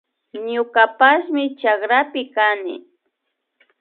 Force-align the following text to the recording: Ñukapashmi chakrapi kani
Ñukapashmi 0.51 1.43
chakrapi 1.59 2.21
kani 2.33 2.75